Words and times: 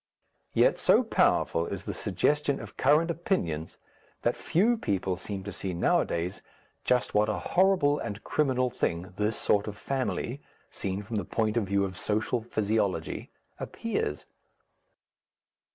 Yet 0.55 0.79
so 0.79 1.03
powerful 1.03 1.67
is 1.67 1.85
the 1.85 1.93
suggestion 1.93 2.59
of 2.59 2.75
current 2.75 3.11
opinions 3.11 3.77
that 4.23 4.35
few 4.35 4.75
people 4.75 5.15
seem 5.15 5.43
to 5.43 5.53
see 5.53 5.75
nowadays 5.75 6.41
just 6.83 7.13
what 7.13 7.29
a 7.29 7.37
horrible 7.53 7.99
and 7.99 8.23
criminal 8.23 8.71
thing 8.71 9.13
this 9.17 9.35
sort 9.37 9.67
of 9.67 9.77
family, 9.77 10.41
seen 10.71 11.03
from 11.03 11.17
the 11.17 11.23
point 11.23 11.55
of 11.55 11.65
view 11.67 11.85
of 11.85 11.99
social 11.99 12.41
physiology, 12.41 13.29
appears. 13.59 14.25